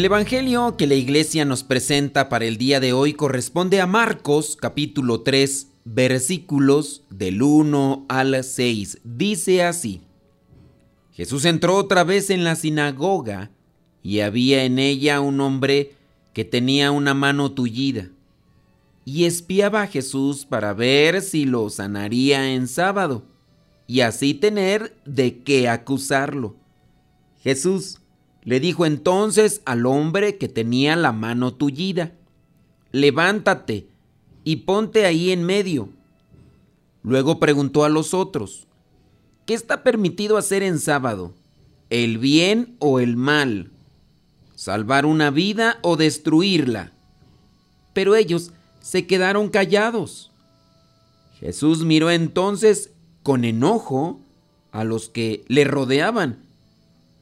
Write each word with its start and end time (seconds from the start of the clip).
El 0.00 0.06
Evangelio 0.06 0.78
que 0.78 0.86
la 0.86 0.94
iglesia 0.94 1.44
nos 1.44 1.62
presenta 1.62 2.30
para 2.30 2.46
el 2.46 2.56
día 2.56 2.80
de 2.80 2.94
hoy 2.94 3.12
corresponde 3.12 3.82
a 3.82 3.86
Marcos 3.86 4.56
capítulo 4.58 5.20
3 5.20 5.66
versículos 5.84 7.04
del 7.10 7.42
1 7.42 8.06
al 8.08 8.42
6. 8.42 9.00
Dice 9.04 9.62
así. 9.62 10.00
Jesús 11.12 11.44
entró 11.44 11.76
otra 11.76 12.02
vez 12.02 12.30
en 12.30 12.44
la 12.44 12.56
sinagoga 12.56 13.50
y 14.02 14.20
había 14.20 14.64
en 14.64 14.78
ella 14.78 15.20
un 15.20 15.38
hombre 15.42 15.92
que 16.32 16.46
tenía 16.46 16.92
una 16.92 17.12
mano 17.12 17.52
tullida 17.52 18.08
y 19.04 19.26
espiaba 19.26 19.82
a 19.82 19.86
Jesús 19.86 20.46
para 20.46 20.72
ver 20.72 21.20
si 21.20 21.44
lo 21.44 21.68
sanaría 21.68 22.54
en 22.54 22.68
sábado 22.68 23.22
y 23.86 24.00
así 24.00 24.32
tener 24.32 24.96
de 25.04 25.42
qué 25.42 25.68
acusarlo. 25.68 26.56
Jesús 27.42 27.99
le 28.44 28.60
dijo 28.60 28.86
entonces 28.86 29.60
al 29.64 29.86
hombre 29.86 30.38
que 30.38 30.48
tenía 30.48 30.96
la 30.96 31.12
mano 31.12 31.52
tullida, 31.54 32.12
levántate 32.92 33.86
y 34.44 34.56
ponte 34.56 35.04
ahí 35.04 35.30
en 35.30 35.44
medio. 35.44 35.90
Luego 37.02 37.38
preguntó 37.38 37.84
a 37.84 37.88
los 37.88 38.14
otros, 38.14 38.66
¿qué 39.46 39.54
está 39.54 39.82
permitido 39.82 40.36
hacer 40.36 40.62
en 40.62 40.78
sábado? 40.78 41.34
¿El 41.90 42.18
bien 42.18 42.76
o 42.78 43.00
el 43.00 43.16
mal? 43.16 43.70
¿Salvar 44.54 45.06
una 45.06 45.30
vida 45.30 45.78
o 45.82 45.96
destruirla? 45.96 46.92
Pero 47.92 48.14
ellos 48.14 48.52
se 48.80 49.06
quedaron 49.06 49.48
callados. 49.48 50.30
Jesús 51.40 51.84
miró 51.84 52.10
entonces 52.10 52.90
con 53.22 53.44
enojo 53.44 54.20
a 54.72 54.84
los 54.84 55.08
que 55.08 55.44
le 55.48 55.64
rodeaban 55.64 56.49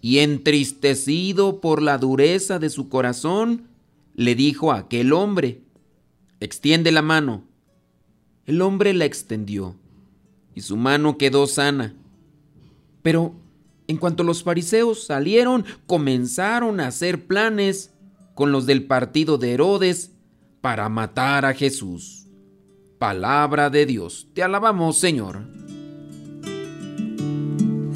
y 0.00 0.18
entristecido 0.18 1.60
por 1.60 1.82
la 1.82 1.98
dureza 1.98 2.58
de 2.58 2.70
su 2.70 2.88
corazón, 2.88 3.68
le 4.14 4.34
dijo 4.34 4.72
a 4.72 4.78
aquel 4.78 5.12
hombre, 5.12 5.60
extiende 6.40 6.92
la 6.92 7.02
mano. 7.02 7.44
El 8.46 8.62
hombre 8.62 8.94
la 8.94 9.04
extendió 9.04 9.76
y 10.54 10.60
su 10.60 10.76
mano 10.76 11.18
quedó 11.18 11.46
sana. 11.46 11.94
Pero 13.02 13.34
en 13.86 13.96
cuanto 13.96 14.22
los 14.22 14.42
fariseos 14.42 15.04
salieron, 15.04 15.64
comenzaron 15.86 16.80
a 16.80 16.88
hacer 16.88 17.26
planes 17.26 17.92
con 18.34 18.52
los 18.52 18.66
del 18.66 18.84
partido 18.84 19.38
de 19.38 19.52
Herodes 19.52 20.12
para 20.60 20.88
matar 20.88 21.44
a 21.44 21.54
Jesús. 21.54 22.26
Palabra 22.98 23.70
de 23.70 23.86
Dios, 23.86 24.28
te 24.34 24.42
alabamos 24.42 24.98
Señor 24.98 25.67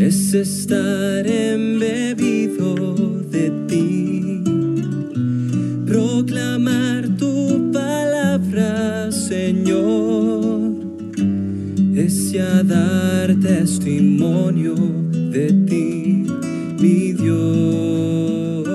es 0.00 0.32
estar 0.32 1.26
embebido 1.26 2.74
de 3.30 3.50
ti, 3.68 4.42
proclamar 5.86 7.16
tu 7.18 7.70
palabra, 7.70 9.12
Señor, 9.12 10.72
es 11.94 12.32
ya 12.32 12.62
dar 12.62 13.34
testimonio 13.40 14.74
de 14.74 15.52
ti, 15.68 16.24
mi 16.80 17.12
Dios. 17.12 18.66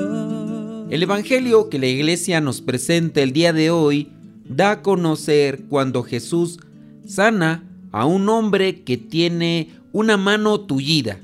El 0.92 1.02
Evangelio 1.02 1.70
que 1.70 1.80
la 1.80 1.88
iglesia 1.88 2.40
nos 2.40 2.62
presenta 2.62 3.24
el 3.24 3.34
día 3.34 3.52
de 3.52 3.72
hoy 3.72 4.10
da 4.48 4.72
a 4.72 4.82
conocer 4.84 5.64
cuando 5.70 6.04
Jesús 6.04 6.60
sana 7.08 7.64
a 7.92 8.06
un 8.06 8.30
hombre 8.30 8.84
que 8.84 8.98
tiene 8.98 9.70
una 9.96 10.18
mano 10.18 10.60
tullida, 10.60 11.22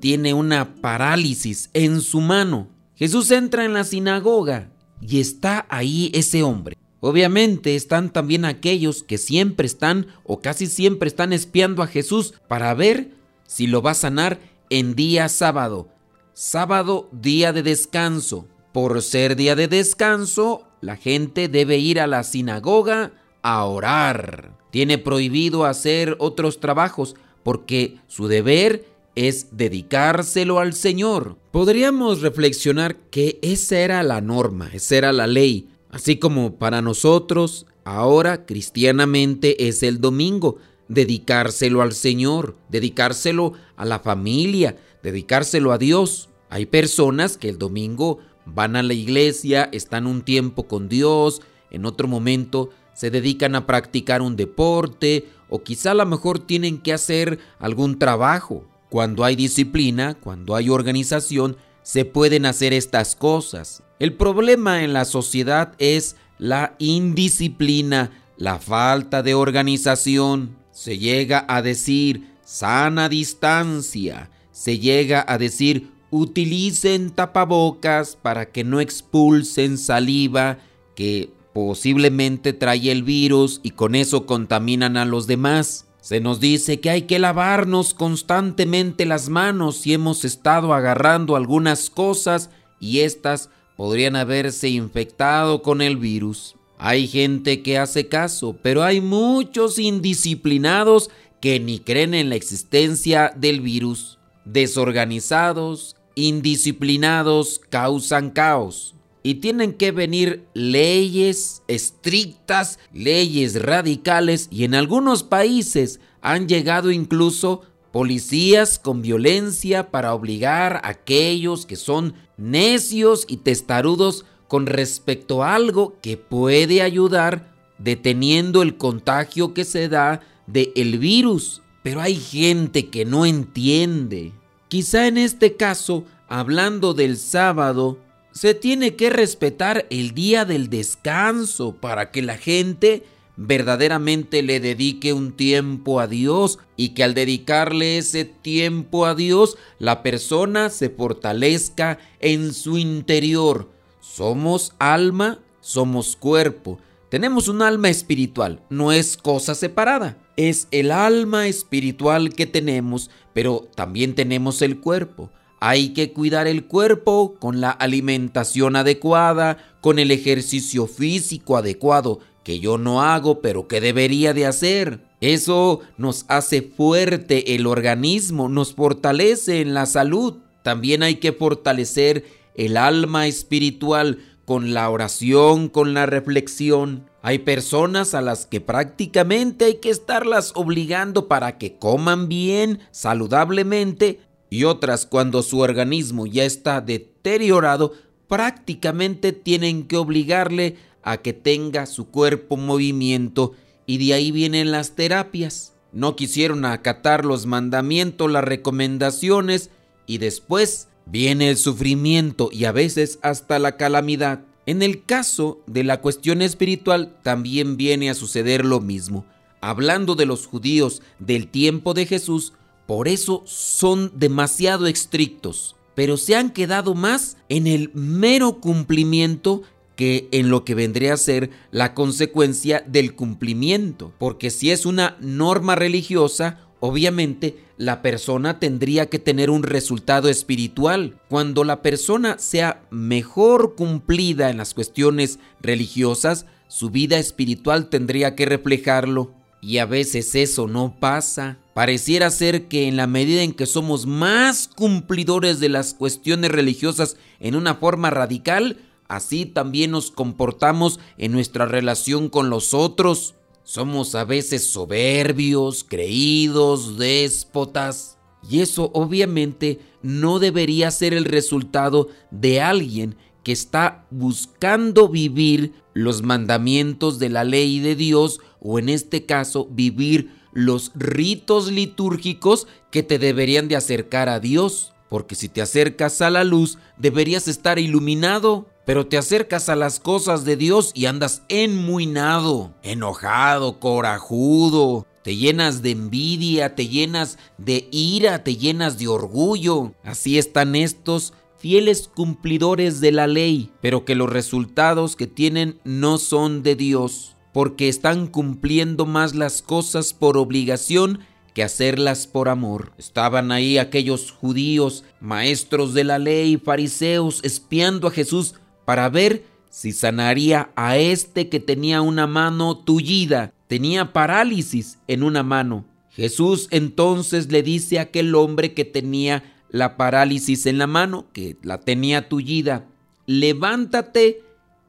tiene 0.00 0.32
una 0.32 0.76
parálisis 0.76 1.68
en 1.74 2.00
su 2.00 2.22
mano. 2.22 2.70
Jesús 2.94 3.30
entra 3.30 3.66
en 3.66 3.74
la 3.74 3.84
sinagoga 3.84 4.70
y 5.02 5.20
está 5.20 5.66
ahí 5.68 6.10
ese 6.14 6.42
hombre. 6.42 6.78
Obviamente 7.00 7.76
están 7.76 8.10
también 8.10 8.46
aquellos 8.46 9.02
que 9.02 9.18
siempre 9.18 9.66
están 9.66 10.06
o 10.24 10.40
casi 10.40 10.66
siempre 10.66 11.08
están 11.08 11.34
espiando 11.34 11.82
a 11.82 11.88
Jesús 11.88 12.32
para 12.48 12.72
ver 12.72 13.10
si 13.46 13.66
lo 13.66 13.82
va 13.82 13.90
a 13.90 13.94
sanar 13.94 14.40
en 14.70 14.94
día 14.94 15.28
sábado. 15.28 15.90
Sábado, 16.32 17.10
día 17.12 17.52
de 17.52 17.62
descanso. 17.62 18.48
Por 18.72 19.02
ser 19.02 19.36
día 19.36 19.54
de 19.56 19.68
descanso, 19.68 20.66
la 20.80 20.96
gente 20.96 21.48
debe 21.48 21.76
ir 21.76 22.00
a 22.00 22.06
la 22.06 22.24
sinagoga 22.24 23.12
a 23.42 23.62
orar. 23.66 24.56
Tiene 24.70 24.96
prohibido 24.96 25.66
hacer 25.66 26.16
otros 26.18 26.60
trabajos 26.60 27.14
porque 27.46 28.00
su 28.08 28.26
deber 28.26 28.86
es 29.14 29.56
dedicárselo 29.56 30.58
al 30.58 30.74
Señor. 30.74 31.36
Podríamos 31.52 32.20
reflexionar 32.20 32.96
que 32.96 33.38
esa 33.40 33.78
era 33.78 34.02
la 34.02 34.20
norma, 34.20 34.68
esa 34.72 34.96
era 34.96 35.12
la 35.12 35.28
ley, 35.28 35.68
así 35.88 36.16
como 36.16 36.56
para 36.56 36.82
nosotros 36.82 37.66
ahora 37.84 38.46
cristianamente 38.46 39.68
es 39.68 39.84
el 39.84 40.00
domingo, 40.00 40.56
dedicárselo 40.88 41.82
al 41.82 41.92
Señor, 41.92 42.56
dedicárselo 42.68 43.52
a 43.76 43.84
la 43.84 44.00
familia, 44.00 44.76
dedicárselo 45.04 45.70
a 45.70 45.78
Dios. 45.78 46.28
Hay 46.50 46.66
personas 46.66 47.36
que 47.36 47.48
el 47.48 47.58
domingo 47.58 48.18
van 48.44 48.74
a 48.74 48.82
la 48.82 48.94
iglesia, 48.94 49.68
están 49.70 50.08
un 50.08 50.22
tiempo 50.22 50.66
con 50.66 50.88
Dios, 50.88 51.42
en 51.70 51.86
otro 51.86 52.08
momento 52.08 52.70
se 52.96 53.10
dedican 53.10 53.54
a 53.54 53.66
practicar 53.66 54.22
un 54.22 54.36
deporte 54.36 55.28
o 55.48 55.62
quizá 55.62 55.92
a 55.92 55.94
lo 55.94 56.06
mejor 56.06 56.38
tienen 56.38 56.78
que 56.78 56.92
hacer 56.92 57.38
algún 57.58 57.98
trabajo. 57.98 58.64
Cuando 58.90 59.24
hay 59.24 59.36
disciplina, 59.36 60.14
cuando 60.14 60.54
hay 60.54 60.70
organización, 60.70 61.56
se 61.82 62.04
pueden 62.04 62.46
hacer 62.46 62.72
estas 62.72 63.14
cosas. 63.16 63.82
El 63.98 64.14
problema 64.14 64.82
en 64.82 64.92
la 64.92 65.04
sociedad 65.04 65.74
es 65.78 66.16
la 66.38 66.74
indisciplina, 66.78 68.10
la 68.36 68.58
falta 68.58 69.22
de 69.22 69.34
organización. 69.34 70.56
Se 70.72 70.98
llega 70.98 71.44
a 71.48 71.62
decir 71.62 72.34
sana 72.44 73.08
distancia, 73.08 74.30
se 74.52 74.78
llega 74.78 75.24
a 75.26 75.38
decir 75.38 75.90
utilicen 76.10 77.10
tapabocas 77.10 78.16
para 78.16 78.50
que 78.50 78.64
no 78.64 78.80
expulsen 78.80 79.78
saliva 79.78 80.58
que 80.94 81.30
posiblemente 81.56 82.52
trae 82.52 82.92
el 82.92 83.02
virus 83.02 83.60
y 83.62 83.70
con 83.70 83.94
eso 83.94 84.26
contaminan 84.26 84.98
a 84.98 85.06
los 85.06 85.26
demás. 85.26 85.86
Se 86.02 86.20
nos 86.20 86.38
dice 86.38 86.80
que 86.80 86.90
hay 86.90 87.02
que 87.02 87.18
lavarnos 87.18 87.94
constantemente 87.94 89.06
las 89.06 89.30
manos 89.30 89.78
si 89.78 89.94
hemos 89.94 90.26
estado 90.26 90.74
agarrando 90.74 91.34
algunas 91.34 91.88
cosas 91.88 92.50
y 92.78 93.00
éstas 93.00 93.48
podrían 93.74 94.16
haberse 94.16 94.68
infectado 94.68 95.62
con 95.62 95.80
el 95.80 95.96
virus. 95.96 96.56
Hay 96.76 97.08
gente 97.08 97.62
que 97.62 97.78
hace 97.78 98.06
caso, 98.06 98.58
pero 98.60 98.82
hay 98.84 99.00
muchos 99.00 99.78
indisciplinados 99.78 101.08
que 101.40 101.58
ni 101.58 101.78
creen 101.78 102.12
en 102.12 102.28
la 102.28 102.36
existencia 102.36 103.32
del 103.34 103.62
virus. 103.62 104.18
Desorganizados, 104.44 105.96
indisciplinados, 106.16 107.62
causan 107.70 108.28
caos 108.28 108.95
y 109.26 109.34
tienen 109.34 109.72
que 109.72 109.90
venir 109.90 110.46
leyes 110.54 111.64
estrictas, 111.66 112.78
leyes 112.92 113.60
radicales 113.60 114.46
y 114.52 114.62
en 114.62 114.76
algunos 114.76 115.24
países 115.24 115.98
han 116.20 116.46
llegado 116.46 116.92
incluso 116.92 117.62
policías 117.90 118.78
con 118.78 119.02
violencia 119.02 119.90
para 119.90 120.14
obligar 120.14 120.76
a 120.76 120.90
aquellos 120.90 121.66
que 121.66 121.74
son 121.74 122.14
necios 122.36 123.24
y 123.26 123.38
testarudos 123.38 124.26
con 124.46 124.66
respecto 124.66 125.42
a 125.42 125.56
algo 125.56 125.96
que 126.00 126.16
puede 126.16 126.80
ayudar 126.80 127.52
deteniendo 127.78 128.62
el 128.62 128.76
contagio 128.76 129.54
que 129.54 129.64
se 129.64 129.88
da 129.88 130.20
del 130.46 130.70
el 130.76 130.98
virus. 131.00 131.62
Pero 131.82 132.00
hay 132.00 132.14
gente 132.14 132.90
que 132.90 133.04
no 133.04 133.26
entiende. 133.26 134.32
Quizá 134.68 135.08
en 135.08 135.18
este 135.18 135.56
caso, 135.56 136.04
hablando 136.28 136.94
del 136.94 137.16
sábado, 137.16 137.98
se 138.36 138.52
tiene 138.52 138.96
que 138.96 139.08
respetar 139.08 139.86
el 139.88 140.12
día 140.12 140.44
del 140.44 140.68
descanso 140.68 141.74
para 141.74 142.10
que 142.10 142.20
la 142.20 142.36
gente 142.36 143.02
verdaderamente 143.36 144.42
le 144.42 144.60
dedique 144.60 145.14
un 145.14 145.32
tiempo 145.32 146.00
a 146.00 146.06
Dios 146.06 146.58
y 146.76 146.90
que 146.90 147.02
al 147.02 147.14
dedicarle 147.14 147.96
ese 147.96 148.26
tiempo 148.26 149.06
a 149.06 149.14
Dios 149.14 149.56
la 149.78 150.02
persona 150.02 150.68
se 150.68 150.90
fortalezca 150.90 151.98
en 152.20 152.52
su 152.52 152.76
interior. 152.76 153.70
Somos 154.00 154.74
alma, 154.78 155.38
somos 155.62 156.14
cuerpo. 156.14 156.78
Tenemos 157.08 157.48
un 157.48 157.62
alma 157.62 157.88
espiritual, 157.88 158.60
no 158.68 158.92
es 158.92 159.16
cosa 159.16 159.54
separada. 159.54 160.18
Es 160.36 160.68
el 160.72 160.90
alma 160.90 161.48
espiritual 161.48 162.34
que 162.34 162.44
tenemos, 162.44 163.10
pero 163.32 163.66
también 163.74 164.14
tenemos 164.14 164.60
el 164.60 164.78
cuerpo. 164.78 165.30
Hay 165.60 165.90
que 165.90 166.12
cuidar 166.12 166.46
el 166.46 166.66
cuerpo 166.66 167.36
con 167.38 167.60
la 167.60 167.70
alimentación 167.70 168.76
adecuada, 168.76 169.58
con 169.80 169.98
el 169.98 170.10
ejercicio 170.10 170.86
físico 170.86 171.56
adecuado, 171.56 172.20
que 172.44 172.60
yo 172.60 172.78
no 172.78 173.02
hago, 173.02 173.40
pero 173.40 173.66
que 173.66 173.80
debería 173.80 174.32
de 174.34 174.46
hacer. 174.46 175.00
Eso 175.20 175.80
nos 175.96 176.26
hace 176.28 176.62
fuerte 176.62 177.54
el 177.54 177.66
organismo, 177.66 178.48
nos 178.48 178.74
fortalece 178.74 179.60
en 179.60 179.74
la 179.74 179.86
salud. 179.86 180.36
También 180.62 181.02
hay 181.02 181.16
que 181.16 181.32
fortalecer 181.32 182.24
el 182.54 182.76
alma 182.76 183.26
espiritual 183.26 184.18
con 184.44 184.74
la 184.74 184.88
oración, 184.90 185.68
con 185.68 185.94
la 185.94 186.06
reflexión. 186.06 187.10
Hay 187.20 187.40
personas 187.40 188.14
a 188.14 188.20
las 188.20 188.46
que 188.46 188.60
prácticamente 188.60 189.64
hay 189.64 189.74
que 189.76 189.90
estarlas 189.90 190.52
obligando 190.54 191.26
para 191.26 191.58
que 191.58 191.76
coman 191.76 192.28
bien, 192.28 192.78
saludablemente, 192.92 194.20
y 194.50 194.64
otras 194.64 195.06
cuando 195.06 195.42
su 195.42 195.58
organismo 195.58 196.26
ya 196.26 196.44
está 196.44 196.80
deteriorado, 196.80 197.92
prácticamente 198.28 199.32
tienen 199.32 199.86
que 199.86 199.96
obligarle 199.96 200.76
a 201.02 201.18
que 201.18 201.32
tenga 201.32 201.86
su 201.86 202.08
cuerpo 202.10 202.56
movimiento 202.56 203.52
y 203.86 203.98
de 203.98 204.14
ahí 204.14 204.32
vienen 204.32 204.72
las 204.72 204.96
terapias. 204.96 205.74
No 205.92 206.16
quisieron 206.16 206.64
acatar 206.64 207.24
los 207.24 207.46
mandamientos, 207.46 208.30
las 208.30 208.44
recomendaciones 208.44 209.70
y 210.06 210.18
después 210.18 210.88
viene 211.06 211.50
el 211.50 211.56
sufrimiento 211.56 212.50
y 212.52 212.64
a 212.64 212.72
veces 212.72 213.18
hasta 213.22 213.58
la 213.58 213.76
calamidad. 213.76 214.40
En 214.66 214.82
el 214.82 215.04
caso 215.04 215.62
de 215.66 215.84
la 215.84 216.00
cuestión 216.00 216.42
espiritual 216.42 217.16
también 217.22 217.76
viene 217.76 218.10
a 218.10 218.14
suceder 218.14 218.64
lo 218.64 218.80
mismo. 218.80 219.24
Hablando 219.60 220.16
de 220.16 220.26
los 220.26 220.46
judíos 220.46 221.02
del 221.20 221.46
tiempo 221.46 221.94
de 221.94 222.06
Jesús, 222.06 222.52
por 222.86 223.08
eso 223.08 223.42
son 223.46 224.12
demasiado 224.14 224.86
estrictos, 224.86 225.76
pero 225.94 226.16
se 226.16 226.36
han 226.36 226.50
quedado 226.50 226.94
más 226.94 227.36
en 227.48 227.66
el 227.66 227.90
mero 227.94 228.60
cumplimiento 228.60 229.62
que 229.96 230.28
en 230.30 230.50
lo 230.50 230.64
que 230.64 230.74
vendría 230.74 231.14
a 231.14 231.16
ser 231.16 231.50
la 231.70 231.94
consecuencia 231.94 232.84
del 232.86 233.14
cumplimiento. 233.14 234.12
Porque 234.18 234.50
si 234.50 234.70
es 234.70 234.86
una 234.86 235.16
norma 235.20 235.74
religiosa, 235.74 236.60
obviamente 236.80 237.64
la 237.78 238.02
persona 238.02 238.60
tendría 238.60 239.06
que 239.06 239.18
tener 239.18 239.50
un 239.50 239.62
resultado 239.62 240.28
espiritual. 240.28 241.18
Cuando 241.28 241.64
la 241.64 241.82
persona 241.82 242.38
sea 242.38 242.82
mejor 242.90 243.74
cumplida 243.74 244.50
en 244.50 244.58
las 244.58 244.74
cuestiones 244.74 245.38
religiosas, 245.60 246.46
su 246.68 246.90
vida 246.90 247.18
espiritual 247.18 247.88
tendría 247.88 248.34
que 248.34 248.44
reflejarlo. 248.44 249.32
Y 249.60 249.78
a 249.78 249.86
veces 249.86 250.34
eso 250.34 250.68
no 250.68 250.96
pasa. 251.00 251.58
Pareciera 251.74 252.30
ser 252.30 252.68
que 252.68 252.88
en 252.88 252.96
la 252.96 253.06
medida 253.06 253.42
en 253.42 253.52
que 253.52 253.66
somos 253.66 254.06
más 254.06 254.68
cumplidores 254.68 255.60
de 255.60 255.68
las 255.68 255.94
cuestiones 255.94 256.50
religiosas 256.50 257.16
en 257.40 257.56
una 257.56 257.74
forma 257.74 258.10
radical, 258.10 258.78
así 259.08 259.46
también 259.46 259.90
nos 259.90 260.10
comportamos 260.10 261.00
en 261.18 261.32
nuestra 261.32 261.66
relación 261.66 262.28
con 262.28 262.50
los 262.50 262.74
otros. 262.74 263.34
Somos 263.64 264.14
a 264.14 264.24
veces 264.24 264.70
soberbios, 264.70 265.84
creídos, 265.84 266.98
déspotas. 266.98 268.18
Y 268.48 268.60
eso 268.60 268.90
obviamente 268.94 269.80
no 270.02 270.38
debería 270.38 270.90
ser 270.92 271.14
el 271.14 271.24
resultado 271.24 272.08
de 272.30 272.60
alguien 272.60 273.16
que 273.42 273.52
está 273.52 274.06
buscando 274.10 275.08
vivir 275.08 275.72
los 275.94 276.22
mandamientos 276.22 277.18
de 277.18 277.28
la 277.28 277.44
ley 277.44 277.80
de 277.80 277.94
Dios 277.94 278.40
o 278.66 278.80
en 278.80 278.88
este 278.88 279.24
caso 279.24 279.68
vivir 279.70 280.34
los 280.52 280.90
ritos 280.96 281.70
litúrgicos 281.70 282.66
que 282.90 283.04
te 283.04 283.18
deberían 283.18 283.68
de 283.68 283.76
acercar 283.76 284.28
a 284.28 284.40
Dios. 284.40 284.92
Porque 285.08 285.36
si 285.36 285.48
te 285.48 285.62
acercas 285.62 286.20
a 286.20 286.30
la 286.30 286.42
luz, 286.42 286.78
deberías 286.96 287.46
estar 287.46 287.78
iluminado. 287.78 288.66
Pero 288.84 289.06
te 289.06 289.18
acercas 289.18 289.68
a 289.68 289.76
las 289.76 290.00
cosas 290.00 290.44
de 290.44 290.56
Dios 290.56 290.90
y 290.94 291.06
andas 291.06 291.42
enmuinado, 291.48 292.74
enojado, 292.82 293.78
corajudo. 293.78 295.06
Te 295.22 295.36
llenas 295.36 295.82
de 295.82 295.92
envidia, 295.92 296.74
te 296.74 296.88
llenas 296.88 297.38
de 297.58 297.88
ira, 297.92 298.42
te 298.42 298.56
llenas 298.56 298.98
de 298.98 299.06
orgullo. 299.08 299.92
Así 300.02 300.38
están 300.38 300.74
estos 300.74 301.34
fieles 301.58 302.08
cumplidores 302.12 303.00
de 303.00 303.12
la 303.12 303.26
ley, 303.26 303.70
pero 303.80 304.04
que 304.04 304.14
los 304.14 304.30
resultados 304.30 305.14
que 305.14 305.26
tienen 305.26 305.78
no 305.84 306.18
son 306.18 306.62
de 306.62 306.74
Dios 306.76 307.35
porque 307.56 307.88
están 307.88 308.26
cumpliendo 308.26 309.06
más 309.06 309.34
las 309.34 309.62
cosas 309.62 310.12
por 310.12 310.36
obligación 310.36 311.20
que 311.54 311.62
hacerlas 311.62 312.26
por 312.26 312.50
amor. 312.50 312.92
Estaban 312.98 313.50
ahí 313.50 313.78
aquellos 313.78 314.30
judíos, 314.30 315.04
maestros 315.20 315.94
de 315.94 316.04
la 316.04 316.18
ley, 316.18 316.58
fariseos, 316.58 317.40
espiando 317.44 318.08
a 318.08 318.10
Jesús 318.10 318.56
para 318.84 319.08
ver 319.08 319.46
si 319.70 319.92
sanaría 319.92 320.68
a 320.76 320.98
este 320.98 321.48
que 321.48 321.58
tenía 321.58 322.02
una 322.02 322.26
mano 322.26 322.76
tullida, 322.76 323.54
tenía 323.68 324.12
parálisis 324.12 324.98
en 325.08 325.22
una 325.22 325.42
mano. 325.42 325.86
Jesús 326.10 326.68
entonces 326.70 327.50
le 327.50 327.62
dice 327.62 327.98
a 327.98 328.02
aquel 328.02 328.34
hombre 328.34 328.74
que 328.74 328.84
tenía 328.84 329.54
la 329.70 329.96
parálisis 329.96 330.66
en 330.66 330.76
la 330.76 330.86
mano, 330.86 331.24
que 331.32 331.56
la 331.62 331.80
tenía 331.80 332.28
tullida, 332.28 332.84
levántate 333.24 334.42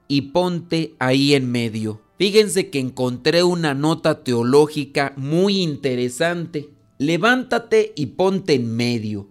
y 0.10 0.24
ponte 0.34 0.96
ahí 1.00 1.34
en 1.34 1.50
medio. 1.50 2.02
Fíjense 2.18 2.70
que 2.70 2.80
encontré 2.80 3.44
una 3.44 3.76
nota 3.76 4.24
teológica 4.24 5.14
muy 5.18 5.62
interesante. 5.62 6.70
Levántate 6.98 7.94
y 7.96 8.08
ponte 8.08 8.56
en 8.56 8.76
medio. 8.76 9.28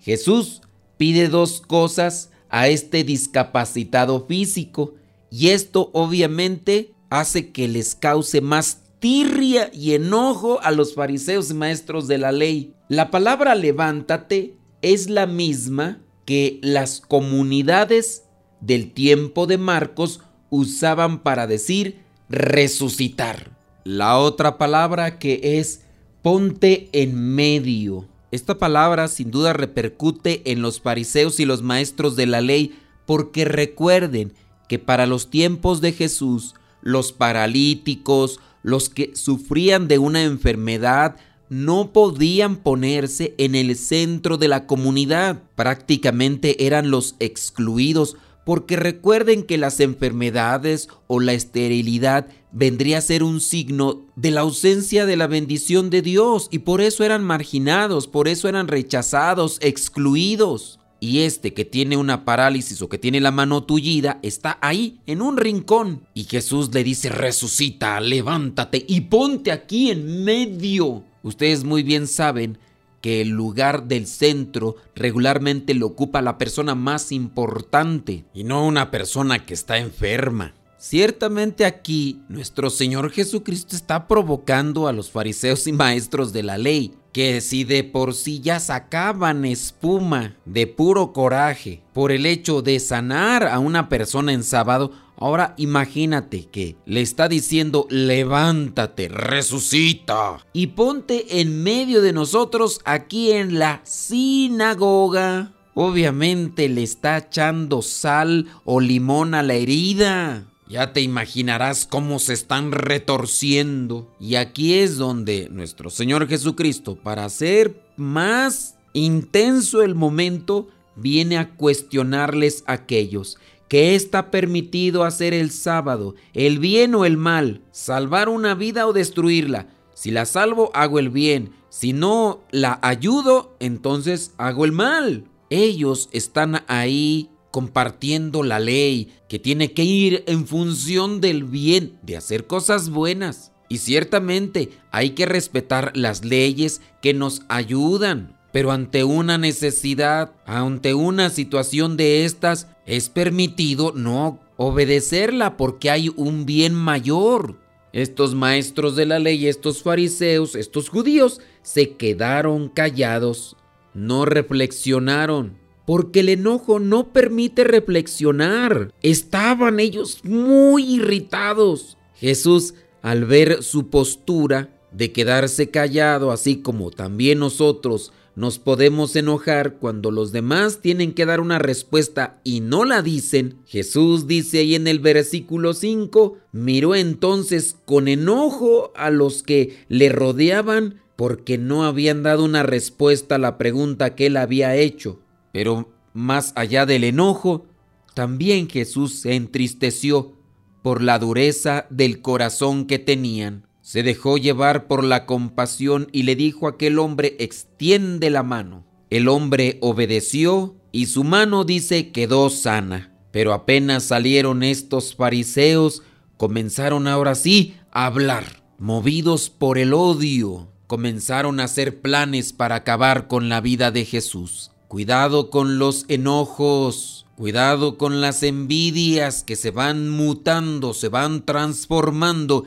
Jesús 0.00 0.60
pide 0.98 1.28
dos 1.28 1.62
cosas 1.62 2.30
a 2.50 2.68
este 2.68 3.04
discapacitado 3.04 4.26
físico 4.26 4.94
y 5.30 5.48
esto 5.48 5.90
obviamente 5.94 6.92
hace 7.08 7.52
que 7.52 7.68
les 7.68 7.94
cause 7.94 8.40
más 8.40 8.82
tirria 8.98 9.70
y 9.72 9.94
enojo 9.94 10.60
a 10.62 10.72
los 10.72 10.94
fariseos 10.94 11.50
y 11.50 11.54
maestros 11.54 12.06
de 12.06 12.18
la 12.18 12.32
ley. 12.32 12.74
La 12.88 13.10
palabra 13.10 13.54
levántate 13.54 14.56
es 14.82 15.08
la 15.08 15.26
misma 15.26 16.02
que 16.26 16.58
las 16.62 17.00
comunidades 17.00 18.24
del 18.60 18.92
tiempo 18.92 19.46
de 19.46 19.58
Marcos 19.58 20.20
usaban 20.50 21.22
para 21.22 21.46
decir 21.46 22.05
resucitar. 22.28 23.56
La 23.84 24.18
otra 24.18 24.58
palabra 24.58 25.18
que 25.18 25.58
es 25.58 25.82
ponte 26.22 26.88
en 26.92 27.34
medio. 27.34 28.08
Esta 28.32 28.58
palabra 28.58 29.08
sin 29.08 29.30
duda 29.30 29.52
repercute 29.52 30.42
en 30.50 30.60
los 30.60 30.80
fariseos 30.80 31.38
y 31.38 31.44
los 31.44 31.62
maestros 31.62 32.16
de 32.16 32.26
la 32.26 32.40
ley 32.40 32.76
porque 33.06 33.44
recuerden 33.44 34.32
que 34.68 34.78
para 34.78 35.06
los 35.06 35.30
tiempos 35.30 35.80
de 35.80 35.92
Jesús, 35.92 36.54
los 36.82 37.12
paralíticos, 37.12 38.40
los 38.62 38.88
que 38.88 39.14
sufrían 39.14 39.86
de 39.86 39.98
una 39.98 40.24
enfermedad, 40.24 41.16
no 41.48 41.92
podían 41.92 42.56
ponerse 42.56 43.34
en 43.38 43.54
el 43.54 43.76
centro 43.76 44.36
de 44.36 44.48
la 44.48 44.66
comunidad. 44.66 45.42
Prácticamente 45.54 46.66
eran 46.66 46.90
los 46.90 47.14
excluidos 47.20 48.16
porque 48.46 48.76
recuerden 48.76 49.42
que 49.42 49.58
las 49.58 49.80
enfermedades 49.80 50.88
o 51.08 51.18
la 51.18 51.32
esterilidad 51.32 52.28
vendría 52.52 52.98
a 52.98 53.00
ser 53.00 53.24
un 53.24 53.40
signo 53.40 54.06
de 54.14 54.30
la 54.30 54.42
ausencia 54.42 55.04
de 55.04 55.16
la 55.16 55.26
bendición 55.26 55.90
de 55.90 56.00
Dios 56.00 56.46
y 56.52 56.60
por 56.60 56.80
eso 56.80 57.02
eran 57.02 57.24
marginados, 57.24 58.06
por 58.06 58.28
eso 58.28 58.48
eran 58.48 58.68
rechazados, 58.68 59.58
excluidos. 59.62 60.78
Y 61.00 61.22
este 61.22 61.54
que 61.54 61.64
tiene 61.64 61.96
una 61.96 62.24
parálisis 62.24 62.80
o 62.82 62.88
que 62.88 62.98
tiene 62.98 63.20
la 63.20 63.32
mano 63.32 63.64
tullida 63.64 64.20
está 64.22 64.58
ahí 64.62 65.00
en 65.06 65.22
un 65.22 65.38
rincón. 65.38 66.06
Y 66.14 66.22
Jesús 66.22 66.72
le 66.72 66.84
dice, 66.84 67.08
resucita, 67.08 67.98
levántate 67.98 68.84
y 68.86 69.00
ponte 69.00 69.50
aquí 69.50 69.90
en 69.90 70.22
medio. 70.22 71.02
Ustedes 71.24 71.64
muy 71.64 71.82
bien 71.82 72.06
saben 72.06 72.58
que 73.06 73.20
el 73.20 73.28
lugar 73.28 73.84
del 73.84 74.08
centro 74.08 74.74
regularmente 74.96 75.74
lo 75.74 75.86
ocupa 75.86 76.20
la 76.22 76.38
persona 76.38 76.74
más 76.74 77.12
importante 77.12 78.24
y 78.34 78.42
no 78.42 78.66
una 78.66 78.90
persona 78.90 79.46
que 79.46 79.54
está 79.54 79.78
enferma. 79.78 80.54
Ciertamente 80.76 81.66
aquí 81.66 82.20
nuestro 82.28 82.68
Señor 82.68 83.12
Jesucristo 83.12 83.76
está 83.76 84.08
provocando 84.08 84.88
a 84.88 84.92
los 84.92 85.12
fariseos 85.12 85.68
y 85.68 85.72
maestros 85.72 86.32
de 86.32 86.42
la 86.42 86.58
ley, 86.58 86.94
que 87.12 87.40
si 87.42 87.62
de 87.62 87.84
por 87.84 88.12
sí 88.12 88.40
ya 88.40 88.58
sacaban 88.58 89.44
espuma 89.44 90.34
de 90.44 90.66
puro 90.66 91.12
coraje 91.12 91.84
por 91.92 92.10
el 92.10 92.26
hecho 92.26 92.60
de 92.60 92.80
sanar 92.80 93.46
a 93.46 93.60
una 93.60 93.88
persona 93.88 94.32
en 94.32 94.42
sábado, 94.42 94.90
ahora 95.16 95.54
imagínate 95.56 96.46
que 96.46 96.76
le 96.86 97.00
está 97.00 97.28
diciendo 97.28 97.86
levántate, 97.90 99.08
resucita 99.08 100.44
y 100.52 100.68
ponte 100.68 101.40
en 101.40 101.62
medio 101.62 102.02
de 102.02 102.12
nosotros 102.12 102.80
aquí 102.84 103.32
en 103.32 103.58
la 103.58 103.80
sinagoga. 103.84 105.52
Obviamente 105.74 106.68
le 106.68 106.82
está 106.82 107.18
echando 107.18 107.82
sal 107.82 108.46
o 108.64 108.80
limón 108.80 109.34
a 109.34 109.42
la 109.42 109.54
herida. 109.54 110.46
Ya 110.68 110.92
te 110.92 111.00
imaginarás 111.00 111.86
cómo 111.86 112.18
se 112.18 112.32
están 112.32 112.72
retorciendo. 112.72 114.10
Y 114.18 114.34
aquí 114.34 114.74
es 114.74 114.96
donde 114.96 115.48
nuestro 115.50 115.90
Señor 115.90 116.26
Jesucristo, 116.26 116.96
para 116.96 117.24
hacer 117.24 117.80
más 117.96 118.76
intenso 118.92 119.82
el 119.82 119.94
momento, 119.94 120.68
viene 120.96 121.38
a 121.38 121.54
cuestionarles 121.54 122.64
a 122.66 122.72
aquellos. 122.72 123.38
¿Qué 123.68 123.96
está 123.96 124.30
permitido 124.30 125.02
hacer 125.02 125.34
el 125.34 125.50
sábado? 125.50 126.14
¿El 126.34 126.60
bien 126.60 126.94
o 126.94 127.04
el 127.04 127.16
mal? 127.16 127.62
¿Salvar 127.72 128.28
una 128.28 128.54
vida 128.54 128.86
o 128.86 128.92
destruirla? 128.92 129.66
Si 129.94 130.10
la 130.10 130.24
salvo, 130.24 130.70
hago 130.72 130.98
el 130.98 131.10
bien. 131.10 131.50
Si 131.68 131.92
no 131.92 132.44
la 132.50 132.78
ayudo, 132.82 133.56
entonces 133.58 134.32
hago 134.38 134.64
el 134.64 134.72
mal. 134.72 135.24
Ellos 135.50 136.08
están 136.12 136.62
ahí 136.68 137.30
compartiendo 137.50 138.42
la 138.42 138.60
ley, 138.60 139.14
que 139.28 139.38
tiene 139.38 139.72
que 139.72 139.82
ir 139.82 140.22
en 140.26 140.46
función 140.46 141.20
del 141.20 141.42
bien, 141.44 141.98
de 142.02 142.16
hacer 142.16 142.46
cosas 142.46 142.90
buenas. 142.90 143.52
Y 143.68 143.78
ciertamente 143.78 144.70
hay 144.92 145.10
que 145.10 145.26
respetar 145.26 145.90
las 145.96 146.24
leyes 146.24 146.82
que 147.02 147.14
nos 147.14 147.42
ayudan, 147.48 148.38
pero 148.52 148.72
ante 148.72 149.04
una 149.04 149.38
necesidad, 149.38 150.32
ante 150.44 150.94
una 150.94 151.30
situación 151.30 151.96
de 151.96 152.24
estas, 152.24 152.68
es 152.86 153.08
permitido 153.08 153.92
no 153.94 154.40
obedecerla 154.56 155.56
porque 155.56 155.90
hay 155.90 156.10
un 156.14 156.46
bien 156.46 156.74
mayor. 156.74 157.58
Estos 157.92 158.34
maestros 158.34 158.94
de 158.96 159.06
la 159.06 159.18
ley, 159.18 159.46
estos 159.46 159.82
fariseos, 159.82 160.54
estos 160.54 160.88
judíos, 160.88 161.40
se 161.62 161.96
quedaron 161.96 162.68
callados, 162.68 163.56
no 163.94 164.24
reflexionaron 164.24 165.58
porque 165.86 166.20
el 166.20 166.28
enojo 166.28 166.80
no 166.80 167.12
permite 167.12 167.64
reflexionar. 167.64 168.92
Estaban 169.02 169.80
ellos 169.80 170.20
muy 170.24 170.96
irritados. 170.96 171.96
Jesús, 172.16 172.74
al 173.02 173.24
ver 173.24 173.62
su 173.62 173.88
postura 173.88 174.76
de 174.90 175.12
quedarse 175.12 175.70
callado, 175.70 176.32
así 176.32 176.56
como 176.56 176.90
también 176.90 177.38
nosotros 177.38 178.12
nos 178.36 178.58
podemos 178.58 179.16
enojar 179.16 179.78
cuando 179.78 180.10
los 180.10 180.30
demás 180.30 180.80
tienen 180.82 181.14
que 181.14 181.24
dar 181.24 181.40
una 181.40 181.58
respuesta 181.58 182.38
y 182.44 182.60
no 182.60 182.84
la 182.84 183.00
dicen, 183.00 183.56
Jesús 183.64 184.26
dice 184.26 184.58
ahí 184.58 184.74
en 184.74 184.86
el 184.86 185.00
versículo 185.00 185.72
5, 185.72 186.36
miró 186.52 186.94
entonces 186.94 187.78
con 187.86 188.08
enojo 188.08 188.92
a 188.94 189.08
los 189.08 189.42
que 189.42 189.78
le 189.88 190.10
rodeaban 190.10 191.00
porque 191.16 191.56
no 191.56 191.84
habían 191.84 192.22
dado 192.22 192.44
una 192.44 192.62
respuesta 192.62 193.36
a 193.36 193.38
la 193.38 193.56
pregunta 193.56 194.14
que 194.14 194.26
él 194.26 194.36
había 194.36 194.76
hecho. 194.76 195.18
Pero 195.50 195.88
más 196.12 196.52
allá 196.56 196.84
del 196.84 197.04
enojo, 197.04 197.64
también 198.12 198.68
Jesús 198.68 199.14
se 199.20 199.34
entristeció 199.34 200.34
por 200.82 201.00
la 201.02 201.18
dureza 201.18 201.86
del 201.88 202.20
corazón 202.20 202.86
que 202.86 202.98
tenían. 202.98 203.66
Se 203.86 204.02
dejó 204.02 204.36
llevar 204.36 204.88
por 204.88 205.04
la 205.04 205.26
compasión 205.26 206.08
y 206.10 206.24
le 206.24 206.34
dijo 206.34 206.66
a 206.66 206.70
aquel 206.70 206.98
hombre, 206.98 207.36
extiende 207.38 208.30
la 208.30 208.42
mano. 208.42 208.84
El 209.10 209.28
hombre 209.28 209.78
obedeció 209.80 210.74
y 210.90 211.06
su 211.06 211.22
mano, 211.22 211.62
dice, 211.62 212.10
quedó 212.10 212.50
sana. 212.50 213.14
Pero 213.30 213.52
apenas 213.52 214.02
salieron 214.02 214.64
estos 214.64 215.14
fariseos, 215.14 216.02
comenzaron 216.36 217.06
ahora 217.06 217.36
sí 217.36 217.76
a 217.92 218.06
hablar, 218.06 218.64
movidos 218.76 219.50
por 219.50 219.78
el 219.78 219.94
odio. 219.94 220.66
Comenzaron 220.88 221.60
a 221.60 221.64
hacer 221.64 222.00
planes 222.00 222.52
para 222.52 222.74
acabar 222.74 223.28
con 223.28 223.48
la 223.48 223.60
vida 223.60 223.92
de 223.92 224.04
Jesús. 224.04 224.72
Cuidado 224.88 225.48
con 225.48 225.78
los 225.78 226.06
enojos, 226.08 227.26
cuidado 227.36 227.98
con 227.98 228.20
las 228.20 228.42
envidias 228.42 229.44
que 229.44 229.54
se 229.54 229.70
van 229.70 230.08
mutando, 230.08 230.92
se 230.92 231.08
van 231.08 231.44
transformando, 231.44 232.64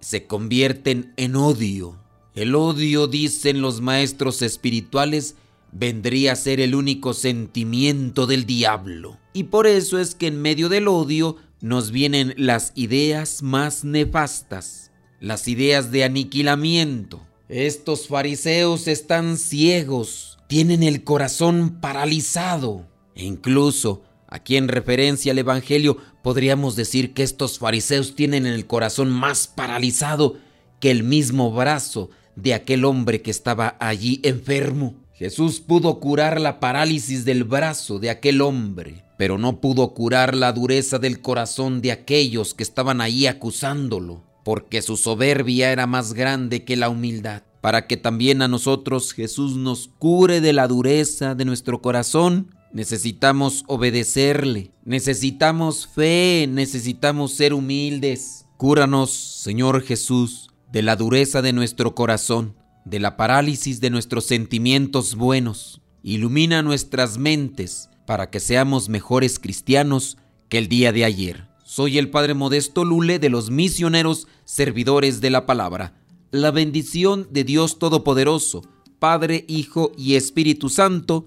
se 0.00 0.26
convierten 0.26 1.12
en 1.16 1.36
odio. 1.36 1.98
El 2.34 2.54
odio, 2.54 3.06
dicen 3.06 3.60
los 3.60 3.80
maestros 3.80 4.42
espirituales, 4.42 5.36
vendría 5.72 6.32
a 6.32 6.36
ser 6.36 6.60
el 6.60 6.74
único 6.74 7.14
sentimiento 7.14 8.26
del 8.26 8.46
diablo. 8.46 9.18
Y 9.32 9.44
por 9.44 9.66
eso 9.66 9.98
es 9.98 10.14
que 10.14 10.26
en 10.28 10.40
medio 10.40 10.68
del 10.68 10.88
odio 10.88 11.36
nos 11.60 11.90
vienen 11.90 12.34
las 12.36 12.72
ideas 12.74 13.42
más 13.42 13.84
nefastas, 13.84 14.90
las 15.20 15.46
ideas 15.48 15.90
de 15.92 16.04
aniquilamiento. 16.04 17.20
Estos 17.48 18.08
fariseos 18.08 18.88
están 18.88 19.36
ciegos 19.36 20.30
tienen 20.50 20.82
el 20.82 21.04
corazón 21.04 21.78
paralizado. 21.80 22.84
E 23.14 23.24
incluso, 23.24 24.02
aquí 24.26 24.56
en 24.56 24.66
referencia 24.66 25.30
al 25.30 25.38
Evangelio, 25.38 25.98
podríamos 26.22 26.76
decir 26.76 27.12
que 27.14 27.22
estos 27.22 27.58
fariseos 27.58 28.14
tienen 28.14 28.46
el 28.46 28.66
corazón 28.66 29.10
más 29.10 29.46
paralizado 29.46 30.36
que 30.80 30.90
el 30.90 31.02
mismo 31.02 31.52
brazo 31.52 32.10
de 32.36 32.54
aquel 32.54 32.84
hombre 32.84 33.22
que 33.22 33.30
estaba 33.30 33.76
allí 33.80 34.20
enfermo. 34.22 34.94
Jesús 35.14 35.60
pudo 35.60 36.00
curar 36.00 36.40
la 36.40 36.60
parálisis 36.60 37.24
del 37.24 37.44
brazo 37.44 37.98
de 37.98 38.10
aquel 38.10 38.40
hombre, 38.40 39.04
pero 39.18 39.36
no 39.36 39.60
pudo 39.60 39.92
curar 39.92 40.34
la 40.34 40.52
dureza 40.52 40.98
del 40.98 41.20
corazón 41.20 41.82
de 41.82 41.92
aquellos 41.92 42.54
que 42.54 42.62
estaban 42.62 43.00
ahí 43.00 43.26
acusándolo, 43.26 44.22
porque 44.44 44.80
su 44.80 44.96
soberbia 44.96 45.72
era 45.72 45.86
más 45.86 46.14
grande 46.14 46.64
que 46.64 46.76
la 46.76 46.88
humildad 46.88 47.42
para 47.60 47.86
que 47.86 47.96
también 47.96 48.42
a 48.42 48.48
nosotros 48.48 49.12
Jesús 49.12 49.56
nos 49.56 49.88
cure 49.98 50.40
de 50.40 50.52
la 50.52 50.66
dureza 50.66 51.34
de 51.34 51.44
nuestro 51.44 51.82
corazón, 51.82 52.54
necesitamos 52.72 53.64
obedecerle, 53.66 54.70
necesitamos 54.84 55.86
fe, 55.86 56.46
necesitamos 56.48 57.32
ser 57.32 57.54
humildes. 57.54 58.46
Cúranos, 58.56 59.10
Señor 59.10 59.82
Jesús, 59.82 60.50
de 60.70 60.82
la 60.82 60.96
dureza 60.96 61.42
de 61.42 61.52
nuestro 61.52 61.94
corazón, 61.94 62.54
de 62.84 63.00
la 63.00 63.16
parálisis 63.16 63.80
de 63.80 63.90
nuestros 63.90 64.24
sentimientos 64.26 65.14
buenos. 65.14 65.80
Ilumina 66.02 66.62
nuestras 66.62 67.18
mentes 67.18 67.88
para 68.06 68.30
que 68.30 68.40
seamos 68.40 68.88
mejores 68.88 69.38
cristianos 69.38 70.16
que 70.48 70.58
el 70.58 70.68
día 70.68 70.92
de 70.92 71.04
ayer. 71.04 71.48
Soy 71.64 71.98
el 71.98 72.10
Padre 72.10 72.34
Modesto 72.34 72.84
Lule 72.84 73.18
de 73.18 73.28
los 73.28 73.50
misioneros 73.50 74.26
servidores 74.44 75.20
de 75.20 75.30
la 75.30 75.46
palabra 75.46 76.00
la 76.30 76.52
bendición 76.52 77.26
de 77.30 77.42
Dios 77.42 77.78
Todopoderoso, 77.78 78.62
Padre, 78.98 79.44
Hijo 79.48 79.92
y 79.96 80.14
Espíritu 80.14 80.68
Santo, 80.68 81.26